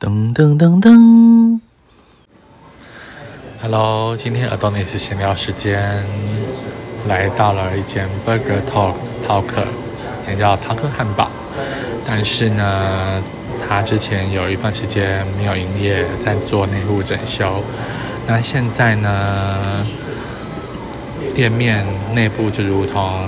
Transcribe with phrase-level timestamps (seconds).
[0.00, 1.60] 噔噔噔噔
[3.60, 6.02] ，Hello，今天耳朵那次闲聊时间，
[7.06, 8.94] 来到了一间 Burger Talk
[9.28, 9.44] Talk，
[10.26, 11.28] 也叫 Talk 汉堡。
[12.06, 13.22] 但是呢，
[13.68, 17.62] 他之前有一段时间没有营业，在做内部整修。
[18.26, 19.86] 那现在呢，
[21.34, 23.20] 店面内部就如同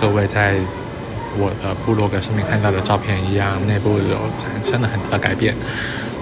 [0.00, 0.56] 各位在
[1.36, 5.54] 我的部落格上面看到的照片一样，内部有产生了很大的改变。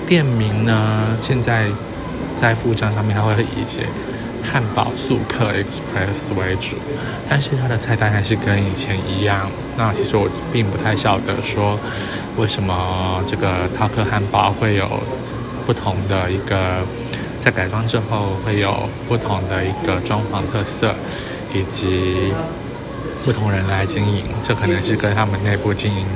[0.06, 1.66] 店名呢，现在
[2.40, 3.82] 在附章上面，它会以一些
[4.42, 6.76] 汉堡速客 Express 为主，
[7.28, 9.50] 但是它的菜单还是跟以前一样。
[9.76, 11.78] 那其实我并不太晓得说，
[12.36, 14.88] 为什么这个套客汉堡会有
[15.66, 16.82] 不同的一个
[17.40, 20.94] 在改装之后会有不同的一个装潢特色，
[21.52, 22.32] 以及
[23.26, 26.06] 不同人来经营，这可能是跟他们内部经营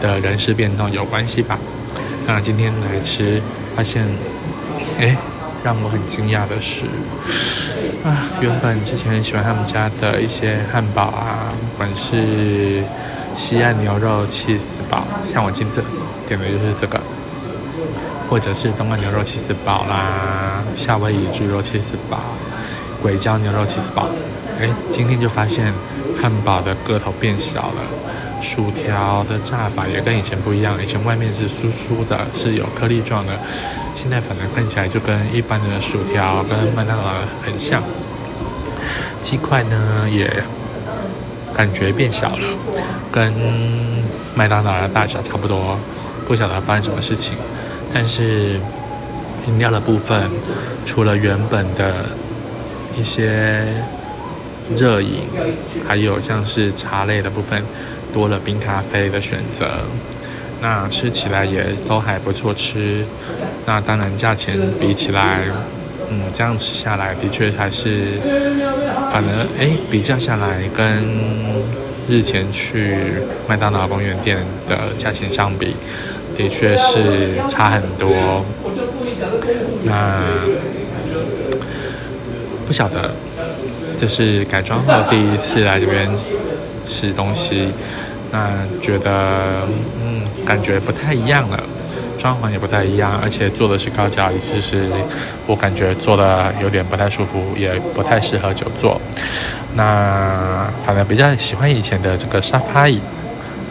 [0.00, 1.58] 的人事变动有关系吧。
[2.26, 3.42] 那今天来吃，
[3.76, 4.08] 发现，
[4.98, 5.14] 哎，
[5.62, 6.84] 让我很惊讶的是，
[8.02, 12.82] 啊，原本之前很喜欢他们家的一些汉堡啊，不管是
[13.34, 15.84] 西岸牛肉气死堡，像我今次
[16.26, 16.98] 点的就是这个，
[18.30, 22.18] 或者是东岸牛肉气死堡啦，夏威夷猪肉气死堡，
[23.02, 24.08] 鬼椒牛肉气死堡，
[24.60, 25.72] 哎，今天就发现
[26.20, 27.82] 汉堡的个头变小了。
[28.40, 33.32] 薯条的炸法也跟以前不一样，以前外面是酥酥的，是有颗粒状的，
[33.96, 37.14] 现在反而看起来就跟一般的薯条跟麦当劳
[37.44, 37.82] 很像。
[39.20, 40.30] 鸡块呢也
[41.52, 42.46] 感觉变小了，
[43.10, 43.34] 跟
[44.36, 45.76] 麦当劳的大小差不多，
[46.28, 47.34] 不晓得发生什么事情。
[47.92, 48.60] 但是
[49.48, 50.30] 饮料的部分，
[50.86, 52.06] 除了原本的
[52.96, 53.82] 一些
[54.76, 55.22] 热饮，
[55.86, 57.62] 还有像是茶类的部分。
[58.10, 59.66] 多了冰咖啡的选择，
[60.62, 63.04] 那吃起来也都还不错吃。
[63.66, 65.44] 那当然价钱比起来，
[66.10, 68.18] 嗯，这样吃下来的确还是，
[69.12, 71.04] 反而哎比较下来跟
[72.08, 72.96] 日前去
[73.46, 75.76] 麦当劳公园店的价钱相比，
[76.34, 78.42] 的确是差很多。
[79.84, 80.22] 那
[82.66, 83.14] 不晓得，
[83.98, 86.08] 这是改装后第一次来这边。
[86.84, 87.70] 吃东西，
[88.32, 88.48] 那
[88.80, 89.68] 觉得
[90.02, 91.62] 嗯，感觉不太一样了，
[92.16, 94.88] 装潢也不太一样，而且坐的是高脚椅，其实
[95.46, 98.98] 我感觉坐的有点不太舒服，也不太适合久坐。
[99.74, 103.02] 那反正比较喜欢以前的这个沙发椅，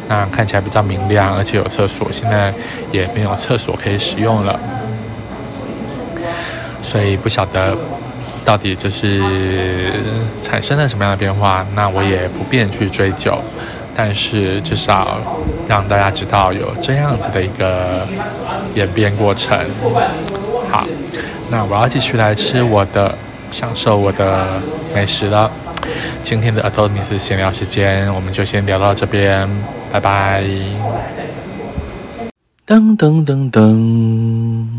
[0.08, 2.54] 那看起来比较明亮，而且有厕所，现在
[2.92, 4.60] 也没有厕所可以使用了，
[6.84, 7.76] 所以不晓得。
[8.47, 9.22] 到底这是
[10.41, 11.68] 产生了什么样的变化？
[11.75, 13.38] 那我也不便去追究，
[13.94, 15.19] 但是至少
[15.68, 18.07] 让大家知道有这样子的一个
[18.74, 19.59] 演变过程。
[20.72, 20.88] 好，
[21.52, 23.13] 那我要继续来吃我的，
[23.52, 24.47] 享受我的
[24.96, 25.52] 美食了。
[26.24, 29.46] 今天的 a t o n i s 闲聊时间，我们就先聊到这边，
[29.91, 30.41] 拜拜。
[32.66, 34.77] 噔噔噔噔。